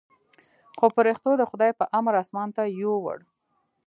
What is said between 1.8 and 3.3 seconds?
امر اسمان ته يووړ.